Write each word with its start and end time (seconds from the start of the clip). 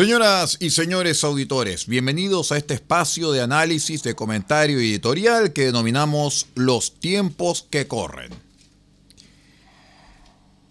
Señoras 0.00 0.56
y 0.60 0.70
señores 0.70 1.24
auditores, 1.24 1.86
bienvenidos 1.86 2.52
a 2.52 2.56
este 2.56 2.72
espacio 2.72 3.32
de 3.32 3.42
análisis, 3.42 4.02
de 4.02 4.14
comentario 4.14 4.78
editorial 4.78 5.52
que 5.52 5.66
denominamos 5.66 6.46
Los 6.54 6.94
tiempos 6.94 7.66
que 7.68 7.86
corren. 7.86 8.32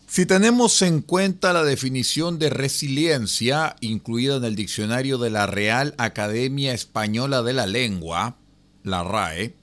Si 0.08 0.26
tenemos 0.26 0.82
en 0.82 1.04
cuenta 1.04 1.54
la 1.54 1.64
definición 1.64 2.40
de 2.40 2.50
resiliencia 2.50 3.76
incluida 3.82 4.38
en 4.38 4.46
el 4.46 4.56
diccionario 4.56 5.20
de 5.20 5.30
la 5.30 5.46
Real 5.46 5.94
Academia 6.00 6.74
Española 6.74 7.44
de 7.44 7.54
la 7.54 7.68
Lengua, 7.68 8.36
la 8.82 9.04
RAE, 9.04 9.54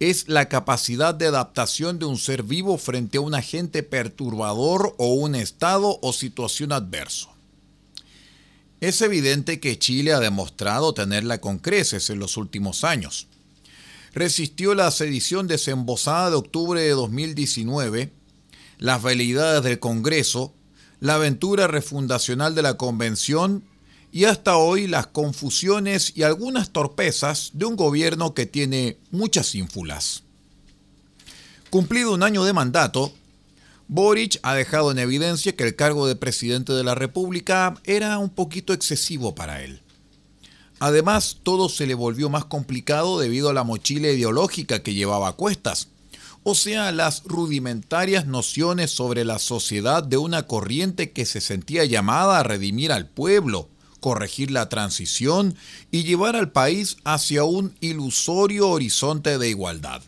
es 0.00 0.28
la 0.28 0.48
capacidad 0.48 1.14
de 1.14 1.28
adaptación 1.28 2.00
de 2.00 2.06
un 2.06 2.18
ser 2.18 2.42
vivo 2.42 2.76
frente 2.78 3.18
a 3.18 3.20
un 3.20 3.36
agente 3.36 3.84
perturbador 3.84 4.96
o 4.98 5.14
un 5.14 5.36
estado 5.36 6.00
o 6.02 6.12
situación 6.12 6.72
adverso. 6.72 7.31
Es 8.82 9.00
evidente 9.00 9.60
que 9.60 9.78
Chile 9.78 10.12
ha 10.12 10.18
demostrado 10.18 10.92
tenerla 10.92 11.40
con 11.40 11.60
creces 11.60 12.10
en 12.10 12.18
los 12.18 12.36
últimos 12.36 12.82
años. 12.82 13.28
Resistió 14.12 14.74
la 14.74 14.90
sedición 14.90 15.46
desembosada 15.46 16.30
de 16.30 16.36
octubre 16.36 16.80
de 16.80 16.90
2019, 16.90 18.12
las 18.78 19.00
veleidades 19.00 19.62
del 19.62 19.78
Congreso, 19.78 20.52
la 20.98 21.14
aventura 21.14 21.68
refundacional 21.68 22.56
de 22.56 22.62
la 22.62 22.76
Convención 22.76 23.62
y 24.10 24.24
hasta 24.24 24.56
hoy 24.56 24.88
las 24.88 25.06
confusiones 25.06 26.14
y 26.16 26.24
algunas 26.24 26.70
torpezas 26.70 27.52
de 27.54 27.66
un 27.66 27.76
gobierno 27.76 28.34
que 28.34 28.46
tiene 28.46 28.98
muchas 29.12 29.54
ínfulas. 29.54 30.24
Cumplido 31.70 32.12
un 32.12 32.24
año 32.24 32.42
de 32.42 32.52
mandato, 32.52 33.12
Boric 33.94 34.40
ha 34.42 34.54
dejado 34.54 34.90
en 34.90 34.98
evidencia 34.98 35.54
que 35.54 35.64
el 35.64 35.76
cargo 35.76 36.06
de 36.06 36.16
presidente 36.16 36.72
de 36.72 36.82
la 36.82 36.94
República 36.94 37.74
era 37.84 38.16
un 38.16 38.30
poquito 38.30 38.72
excesivo 38.72 39.34
para 39.34 39.62
él. 39.62 39.82
Además, 40.78 41.40
todo 41.42 41.68
se 41.68 41.86
le 41.86 41.92
volvió 41.92 42.30
más 42.30 42.46
complicado 42.46 43.20
debido 43.20 43.50
a 43.50 43.52
la 43.52 43.64
mochila 43.64 44.08
ideológica 44.08 44.82
que 44.82 44.94
llevaba 44.94 45.28
a 45.28 45.32
cuestas, 45.34 45.88
o 46.42 46.54
sea, 46.54 46.90
las 46.90 47.24
rudimentarias 47.24 48.26
nociones 48.26 48.90
sobre 48.90 49.26
la 49.26 49.38
sociedad 49.38 50.02
de 50.02 50.16
una 50.16 50.46
corriente 50.46 51.10
que 51.10 51.26
se 51.26 51.42
sentía 51.42 51.84
llamada 51.84 52.38
a 52.38 52.44
redimir 52.44 52.92
al 52.92 53.10
pueblo, 53.10 53.68
corregir 54.00 54.50
la 54.50 54.70
transición 54.70 55.54
y 55.90 56.04
llevar 56.04 56.34
al 56.34 56.50
país 56.50 56.96
hacia 57.04 57.44
un 57.44 57.74
ilusorio 57.80 58.70
horizonte 58.70 59.36
de 59.36 59.50
igualdad. 59.50 60.00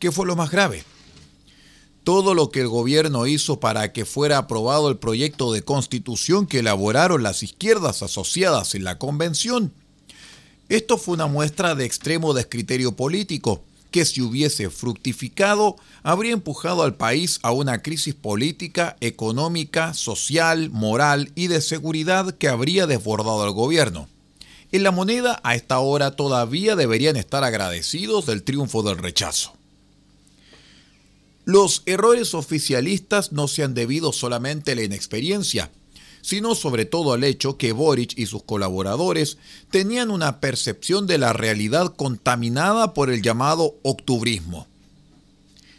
¿Qué 0.00 0.10
fue 0.10 0.26
lo 0.26 0.34
más 0.34 0.50
grave? 0.50 0.82
Todo 2.04 2.34
lo 2.34 2.50
que 2.50 2.60
el 2.60 2.68
gobierno 2.68 3.26
hizo 3.26 3.58
para 3.58 3.92
que 3.92 4.04
fuera 4.04 4.38
aprobado 4.38 4.90
el 4.90 4.98
proyecto 4.98 5.52
de 5.52 5.62
constitución 5.62 6.46
que 6.46 6.58
elaboraron 6.58 7.22
las 7.22 7.42
izquierdas 7.42 8.02
asociadas 8.02 8.74
en 8.74 8.84
la 8.84 8.98
convención. 8.98 9.72
Esto 10.68 10.98
fue 10.98 11.14
una 11.14 11.26
muestra 11.26 11.74
de 11.74 11.86
extremo 11.86 12.34
descriterio 12.34 12.92
político, 12.92 13.62
que 13.90 14.04
si 14.04 14.20
hubiese 14.20 14.70
fructificado, 14.70 15.76
habría 16.02 16.32
empujado 16.32 16.82
al 16.82 16.94
país 16.94 17.38
a 17.42 17.52
una 17.52 17.80
crisis 17.80 18.14
política, 18.14 18.96
económica, 19.00 19.94
social, 19.94 20.68
moral 20.70 21.32
y 21.34 21.46
de 21.46 21.60
seguridad 21.60 22.34
que 22.34 22.48
habría 22.48 22.86
desbordado 22.86 23.42
al 23.42 23.52
gobierno. 23.52 24.08
En 24.72 24.82
la 24.82 24.90
moneda 24.90 25.40
a 25.44 25.54
esta 25.54 25.78
hora 25.78 26.16
todavía 26.16 26.76
deberían 26.76 27.16
estar 27.16 27.44
agradecidos 27.44 28.26
del 28.26 28.42
triunfo 28.42 28.82
del 28.82 28.98
rechazo. 28.98 29.53
Los 31.44 31.82
errores 31.84 32.32
oficialistas 32.34 33.32
no 33.32 33.48
se 33.48 33.62
han 33.62 33.74
debido 33.74 34.12
solamente 34.12 34.72
a 34.72 34.74
la 34.76 34.82
inexperiencia, 34.82 35.70
sino 36.22 36.54
sobre 36.54 36.86
todo 36.86 37.12
al 37.12 37.22
hecho 37.22 37.58
que 37.58 37.72
Boric 37.72 38.16
y 38.16 38.24
sus 38.24 38.42
colaboradores 38.44 39.36
tenían 39.70 40.10
una 40.10 40.40
percepción 40.40 41.06
de 41.06 41.18
la 41.18 41.34
realidad 41.34 41.94
contaminada 41.96 42.94
por 42.94 43.10
el 43.10 43.20
llamado 43.20 43.74
octubrismo. 43.82 44.66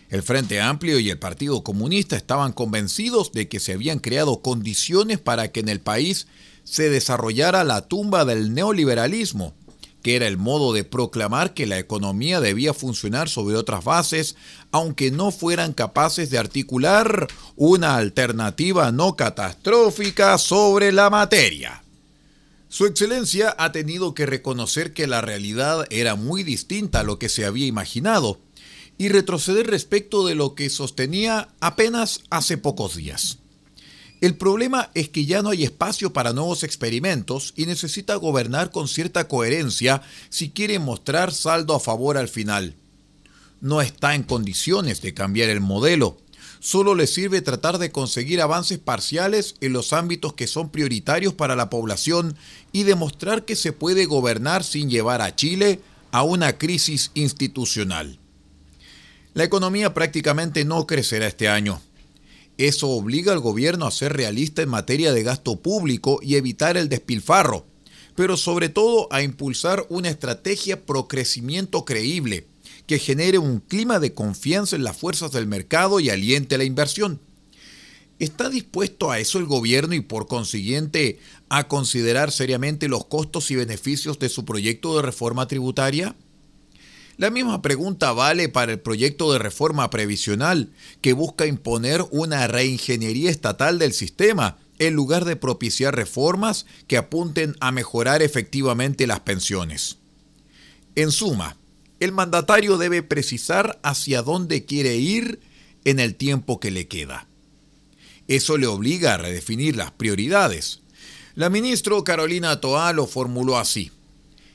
El 0.09 0.21
Frente 0.21 0.61
Amplio 0.61 0.99
y 0.99 1.09
el 1.09 1.17
Partido 1.17 1.63
Comunista 1.63 2.15
estaban 2.15 2.53
convencidos 2.53 3.31
de 3.31 3.47
que 3.47 3.59
se 3.59 3.73
habían 3.73 3.97
creado 3.97 4.43
condiciones 4.43 5.19
para 5.19 5.51
que 5.51 5.61
en 5.61 5.69
el 5.69 5.79
país 5.79 6.27
se 6.63 6.91
desarrollara 6.91 7.63
la 7.63 7.81
tumba 7.81 8.23
del 8.23 8.53
neoliberalismo 8.53 9.55
que 10.05 10.15
era 10.15 10.27
el 10.27 10.37
modo 10.37 10.71
de 10.71 10.83
proclamar 10.83 11.55
que 11.55 11.65
la 11.65 11.79
economía 11.79 12.39
debía 12.39 12.75
funcionar 12.75 13.27
sobre 13.27 13.55
otras 13.55 13.83
bases, 13.83 14.35
aunque 14.71 15.09
no 15.09 15.31
fueran 15.31 15.73
capaces 15.73 16.29
de 16.29 16.37
articular 16.37 17.27
una 17.55 17.95
alternativa 17.95 18.91
no 18.91 19.15
catastrófica 19.15 20.37
sobre 20.37 20.91
la 20.91 21.09
materia. 21.09 21.83
Su 22.69 22.85
excelencia 22.85 23.55
ha 23.57 23.71
tenido 23.71 24.13
que 24.13 24.27
reconocer 24.27 24.93
que 24.93 25.07
la 25.07 25.21
realidad 25.21 25.87
era 25.89 26.13
muy 26.13 26.43
distinta 26.43 26.99
a 26.99 27.03
lo 27.03 27.17
que 27.17 27.27
se 27.27 27.43
había 27.43 27.65
imaginado 27.65 28.39
y 28.99 29.09
retroceder 29.09 29.65
respecto 29.65 30.23
de 30.27 30.35
lo 30.35 30.53
que 30.53 30.69
sostenía 30.69 31.49
apenas 31.61 32.19
hace 32.29 32.59
pocos 32.59 32.95
días. 32.95 33.39
El 34.25 34.37
problema 34.37 34.89
es 34.95 35.09
que 35.09 35.27
ya 35.27 35.43
no 35.43 35.51
hay 35.51 35.63
espacio 35.63 36.11
para 36.11 36.33
nuevos 36.33 36.63
experimentos 36.63 37.53
y 37.55 37.67
necesita 37.67 38.15
gobernar 38.15 38.71
con 38.71 38.87
cierta 38.87 39.27
coherencia 39.27 40.01
si 40.29 40.49
quiere 40.49 40.79
mostrar 40.79 41.31
saldo 41.31 41.75
a 41.75 41.79
favor 41.79 42.17
al 42.17 42.27
final. 42.27 42.73
No 43.61 43.81
está 43.81 44.15
en 44.15 44.23
condiciones 44.23 45.03
de 45.03 45.13
cambiar 45.13 45.51
el 45.51 45.61
modelo. 45.61 46.17
Solo 46.59 46.95
le 46.95 47.05
sirve 47.05 47.43
tratar 47.43 47.77
de 47.77 47.91
conseguir 47.91 48.41
avances 48.41 48.79
parciales 48.79 49.57
en 49.61 49.73
los 49.73 49.93
ámbitos 49.93 50.33
que 50.33 50.47
son 50.47 50.71
prioritarios 50.71 51.35
para 51.35 51.55
la 51.55 51.69
población 51.69 52.35
y 52.71 52.81
demostrar 52.81 53.45
que 53.45 53.55
se 53.55 53.73
puede 53.73 54.07
gobernar 54.07 54.63
sin 54.63 54.89
llevar 54.89 55.21
a 55.21 55.35
Chile 55.35 55.81
a 56.09 56.23
una 56.23 56.57
crisis 56.57 57.11
institucional. 57.13 58.17
La 59.35 59.43
economía 59.43 59.93
prácticamente 59.93 60.65
no 60.65 60.87
crecerá 60.87 61.27
este 61.27 61.47
año. 61.47 61.79
Eso 62.57 62.89
obliga 62.89 63.33
al 63.33 63.39
gobierno 63.39 63.85
a 63.85 63.91
ser 63.91 64.13
realista 64.13 64.61
en 64.61 64.69
materia 64.69 65.11
de 65.11 65.23
gasto 65.23 65.61
público 65.61 66.19
y 66.21 66.35
evitar 66.35 66.77
el 66.77 66.87
despilfarro, 66.87 67.65
pero 68.15 68.37
sobre 68.37 68.69
todo 68.69 69.07
a 69.11 69.21
impulsar 69.21 69.85
una 69.89 70.09
estrategia 70.09 70.85
pro 70.85 71.07
crecimiento 71.07 71.83
creíble 71.83 72.47
que 72.87 72.99
genere 72.99 73.39
un 73.39 73.59
clima 73.59 73.99
de 73.99 74.13
confianza 74.13 74.75
en 74.75 74.83
las 74.83 74.95
fuerzas 74.95 75.31
del 75.31 75.47
mercado 75.47 75.99
y 75.99 76.09
aliente 76.09 76.57
la 76.57 76.63
inversión. 76.63 77.19
¿Está 78.19 78.49
dispuesto 78.49 79.11
a 79.11 79.19
eso 79.19 79.39
el 79.39 79.45
gobierno 79.45 79.93
y 79.93 79.99
por 79.99 80.27
consiguiente 80.27 81.19
a 81.49 81.67
considerar 81.67 82.31
seriamente 82.31 82.87
los 82.87 83.05
costos 83.05 83.51
y 83.51 83.55
beneficios 83.55 84.19
de 84.19 84.29
su 84.29 84.45
proyecto 84.45 84.95
de 84.95 85.01
reforma 85.01 85.47
tributaria? 85.47 86.15
La 87.17 87.29
misma 87.29 87.61
pregunta 87.61 88.11
vale 88.11 88.49
para 88.49 88.73
el 88.73 88.79
proyecto 88.79 89.31
de 89.31 89.39
reforma 89.39 89.89
previsional, 89.89 90.71
que 91.01 91.13
busca 91.13 91.45
imponer 91.45 92.03
una 92.11 92.45
reingeniería 92.47 93.31
estatal 93.31 93.79
del 93.79 93.93
sistema, 93.93 94.57
en 94.79 94.93
lugar 94.93 95.23
de 95.23 95.37
propiciar 95.37 95.95
reformas 95.95 96.65
que 96.87 96.97
apunten 96.97 97.55
a 97.61 97.71
mejorar 97.71 98.21
efectivamente 98.21 99.07
las 99.07 99.21
pensiones. 99.21 99.97
En 100.95 101.11
suma, 101.11 101.55
el 102.01 102.11
mandatario 102.11 102.77
debe 102.77 103.01
precisar 103.01 103.79
hacia 103.83 104.21
dónde 104.21 104.65
quiere 104.65 104.97
ir 104.97 105.39
en 105.85 105.99
el 105.99 106.15
tiempo 106.15 106.59
que 106.59 106.71
le 106.71 106.87
queda. 106.87 107.27
Eso 108.27 108.57
le 108.57 108.67
obliga 108.67 109.13
a 109.13 109.17
redefinir 109.17 109.77
las 109.77 109.91
prioridades. 109.91 110.81
La 111.35 111.49
ministra 111.49 111.95
Carolina 112.03 112.59
Toa 112.59 112.91
lo 112.91 113.07
formuló 113.07 113.57
así. 113.57 113.91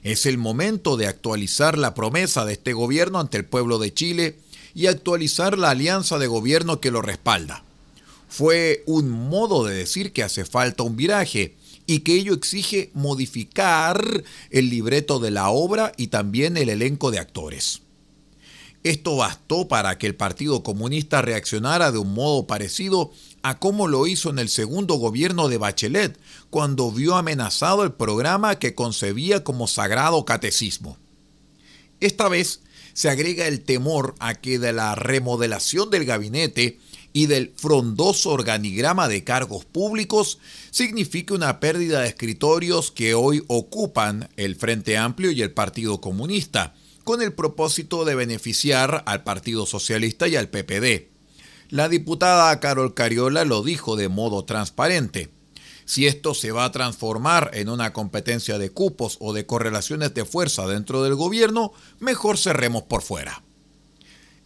Es 0.02 0.24
el 0.24 0.38
momento 0.38 0.96
de 0.96 1.06
actualizar 1.06 1.76
la 1.76 1.94
promesa 1.94 2.44
de 2.44 2.54
este 2.54 2.72
gobierno 2.72 3.20
ante 3.20 3.36
el 3.36 3.44
pueblo 3.44 3.78
de 3.78 3.92
Chile 3.92 4.36
y 4.74 4.86
actualizar 4.86 5.58
la 5.58 5.70
alianza 5.70 6.18
de 6.18 6.26
gobierno 6.26 6.80
que 6.80 6.90
lo 6.90 7.02
respalda. 7.02 7.64
Fue 8.28 8.82
un 8.86 9.10
modo 9.10 9.64
de 9.64 9.74
decir 9.74 10.12
que 10.12 10.22
hace 10.22 10.44
falta 10.44 10.84
un 10.84 10.96
viraje 10.96 11.54
y 11.86 12.00
que 12.00 12.14
ello 12.14 12.32
exige 12.32 12.90
modificar 12.94 14.22
el 14.50 14.70
libreto 14.70 15.18
de 15.18 15.32
la 15.32 15.50
obra 15.50 15.92
y 15.96 16.06
también 16.06 16.56
el 16.56 16.68
elenco 16.68 17.10
de 17.10 17.18
actores. 17.18 17.82
Esto 18.82 19.16
bastó 19.16 19.68
para 19.68 19.98
que 19.98 20.06
el 20.06 20.14
Partido 20.14 20.62
Comunista 20.62 21.20
reaccionara 21.20 21.92
de 21.92 21.98
un 21.98 22.14
modo 22.14 22.46
parecido 22.46 23.12
a 23.42 23.58
cómo 23.58 23.88
lo 23.88 24.06
hizo 24.06 24.30
en 24.30 24.38
el 24.38 24.48
segundo 24.48 24.94
gobierno 24.94 25.48
de 25.48 25.58
Bachelet, 25.58 26.18
cuando 26.50 26.90
vio 26.90 27.16
amenazado 27.16 27.84
el 27.84 27.92
programa 27.92 28.58
que 28.58 28.74
concebía 28.74 29.44
como 29.44 29.66
sagrado 29.66 30.24
catecismo. 30.24 30.98
Esta 32.00 32.28
vez 32.28 32.60
se 32.92 33.08
agrega 33.08 33.46
el 33.46 33.60
temor 33.60 34.14
a 34.18 34.34
que 34.34 34.58
de 34.58 34.72
la 34.72 34.94
remodelación 34.94 35.90
del 35.90 36.04
gabinete 36.04 36.78
y 37.12 37.26
del 37.26 37.52
frondoso 37.56 38.30
organigrama 38.30 39.08
de 39.08 39.24
cargos 39.24 39.64
públicos 39.64 40.38
signifique 40.70 41.34
una 41.34 41.60
pérdida 41.60 42.00
de 42.00 42.08
escritorios 42.08 42.90
que 42.90 43.14
hoy 43.14 43.42
ocupan 43.48 44.28
el 44.36 44.54
Frente 44.54 44.96
Amplio 44.96 45.30
y 45.30 45.42
el 45.42 45.52
Partido 45.52 46.00
Comunista, 46.00 46.74
con 47.04 47.22
el 47.22 47.32
propósito 47.32 48.04
de 48.04 48.14
beneficiar 48.14 49.02
al 49.06 49.24
Partido 49.24 49.66
Socialista 49.66 50.28
y 50.28 50.36
al 50.36 50.48
PPD. 50.48 51.09
La 51.70 51.88
diputada 51.88 52.58
Carol 52.58 52.94
Cariola 52.94 53.44
lo 53.44 53.62
dijo 53.62 53.94
de 53.94 54.08
modo 54.08 54.44
transparente. 54.44 55.30
Si 55.84 56.08
esto 56.08 56.34
se 56.34 56.50
va 56.50 56.64
a 56.64 56.72
transformar 56.72 57.52
en 57.54 57.68
una 57.68 57.92
competencia 57.92 58.58
de 58.58 58.70
cupos 58.70 59.18
o 59.20 59.32
de 59.32 59.46
correlaciones 59.46 60.12
de 60.12 60.24
fuerza 60.24 60.66
dentro 60.66 61.04
del 61.04 61.14
gobierno, 61.14 61.72
mejor 62.00 62.38
cerremos 62.38 62.82
por 62.84 63.02
fuera. 63.02 63.44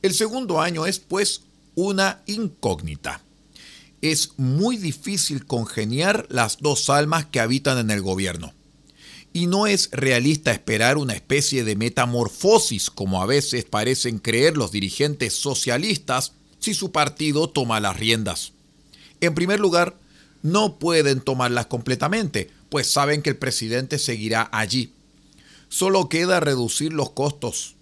El 0.03 0.12
segundo 0.12 0.61
año 0.61 0.85
es, 0.85 0.99
pues, 0.99 1.43
una 1.75 2.23
incógnita. 2.26 3.23
Es 4.03 4.32
muy 4.37 4.76
difícil 4.76 5.47
congeniar 5.47 6.26
las 6.29 6.59
dos 6.59 6.91
almas 6.91 7.25
que 7.25 7.41
habitan 7.41 7.79
en 7.79 7.91
el 7.91 8.03
gobierno. 8.03 8.53
Y 9.32 9.47
no 9.47 9.67
es 9.67 9.88
realista 9.93 10.53
esperar 10.53 10.99
una 10.99 11.15
especie 11.15 11.65
de 11.65 11.75
metamorfosis 11.75 12.91
como 12.91 13.23
a 13.23 13.26
veces 13.26 13.65
parecen 13.65 14.19
creer 14.19 14.59
los 14.59 14.73
dirigentes 14.73 15.35
socialistas 15.35 16.32
si 16.64 16.72
su 16.72 16.93
partido 16.93 17.50
toma 17.50 17.78
las 17.78 17.99
riendas. 17.99 18.52
En 19.20 19.34
primer 19.34 19.61
lugar, 19.61 19.99
no 20.40 20.78
pueden 20.78 21.20
tomarlas 21.20 21.66
completamente, 21.66 22.50
pues 22.70 22.90
saben 22.90 23.20
que 23.20 23.31
el 23.31 23.37
presidente 23.37 23.99
seguirá 23.99 24.49
allí. 24.50 24.94
Solo 25.69 26.08
queda 26.08 26.40
reducir 26.40 26.94
los 26.94 27.11
costos, 27.11 27.75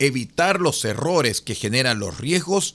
evitar 0.00 0.60
los 0.60 0.84
errores 0.84 1.40
que 1.40 1.54
generan 1.54 2.00
los 2.00 2.18
riesgos 2.18 2.74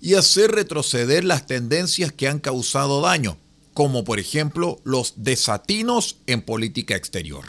y 0.00 0.14
hacer 0.14 0.52
retroceder 0.52 1.24
las 1.24 1.46
tendencias 1.46 2.12
que 2.12 2.28
han 2.28 2.38
causado 2.38 3.00
daño, 3.00 3.38
como 3.74 4.04
por 4.04 4.20
ejemplo 4.20 4.80
los 4.84 5.14
desatinos 5.16 6.18
en 6.28 6.42
política 6.42 6.94
exterior. 6.94 7.46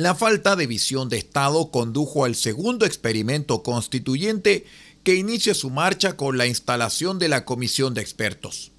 La 0.00 0.14
falta 0.14 0.56
de 0.56 0.66
visión 0.66 1.10
de 1.10 1.18
Estado 1.18 1.70
condujo 1.70 2.24
al 2.24 2.34
segundo 2.34 2.86
experimento 2.86 3.62
constituyente 3.62 4.64
que 5.02 5.16
inicia 5.16 5.52
su 5.52 5.68
marcha 5.68 6.16
con 6.16 6.38
la 6.38 6.46
instalación 6.46 7.18
de 7.18 7.28
la 7.28 7.44
comisión 7.44 7.92
de 7.92 8.00
expertos. 8.00 8.72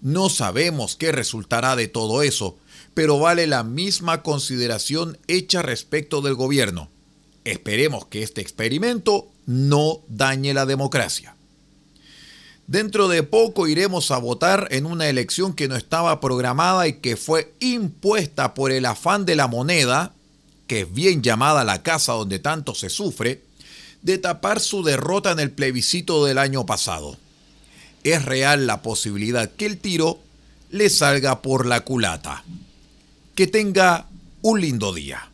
No 0.00 0.30
sabemos 0.30 0.96
qué 0.96 1.12
resultará 1.12 1.76
de 1.76 1.88
todo 1.88 2.22
eso, 2.22 2.56
pero 2.94 3.18
vale 3.18 3.46
la 3.46 3.64
misma 3.64 4.22
consideración 4.22 5.18
hecha 5.28 5.60
respecto 5.60 6.22
del 6.22 6.36
gobierno. 6.36 6.88
Esperemos 7.44 8.06
que 8.06 8.22
este 8.22 8.40
experimento 8.40 9.28
no 9.44 10.00
dañe 10.08 10.54
la 10.54 10.64
democracia. 10.64 11.36
Dentro 12.66 13.08
de 13.08 13.22
poco 13.22 13.68
iremos 13.68 14.10
a 14.10 14.16
votar 14.16 14.68
en 14.70 14.86
una 14.86 15.10
elección 15.10 15.52
que 15.52 15.68
no 15.68 15.76
estaba 15.76 16.18
programada 16.18 16.88
y 16.88 16.94
que 16.94 17.18
fue 17.18 17.52
impuesta 17.60 18.54
por 18.54 18.72
el 18.72 18.86
afán 18.86 19.26
de 19.26 19.36
la 19.36 19.48
moneda, 19.48 20.15
que 20.66 20.82
es 20.82 20.92
bien 20.92 21.22
llamada 21.22 21.64
la 21.64 21.82
casa 21.82 22.12
donde 22.12 22.38
tanto 22.38 22.74
se 22.74 22.90
sufre, 22.90 23.42
de 24.02 24.18
tapar 24.18 24.60
su 24.60 24.82
derrota 24.82 25.32
en 25.32 25.40
el 25.40 25.50
plebiscito 25.50 26.24
del 26.24 26.38
año 26.38 26.66
pasado. 26.66 27.16
Es 28.04 28.24
real 28.24 28.66
la 28.66 28.82
posibilidad 28.82 29.50
que 29.50 29.66
el 29.66 29.78
tiro 29.78 30.20
le 30.70 30.90
salga 30.90 31.42
por 31.42 31.66
la 31.66 31.80
culata. 31.80 32.44
Que 33.34 33.46
tenga 33.46 34.06
un 34.42 34.60
lindo 34.60 34.92
día. 34.94 35.30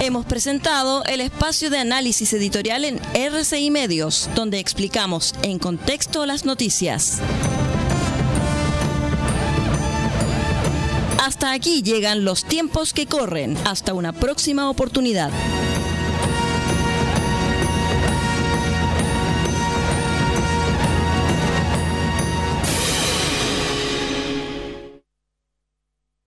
Hemos 0.00 0.24
presentado 0.24 1.04
el 1.04 1.20
espacio 1.20 1.68
de 1.70 1.78
análisis 1.78 2.32
editorial 2.32 2.84
en 2.84 2.98
RCI 3.14 3.70
Medios, 3.70 4.30
donde 4.34 4.58
explicamos 4.58 5.34
en 5.42 5.58
contexto 5.58 6.24
las 6.24 6.44
noticias. 6.46 7.20
Hasta 11.20 11.52
aquí 11.52 11.82
llegan 11.82 12.24
los 12.24 12.44
tiempos 12.44 12.94
que 12.94 13.04
corren. 13.06 13.58
Hasta 13.66 13.92
una 13.92 14.14
próxima 14.14 14.70
oportunidad. 14.70 15.30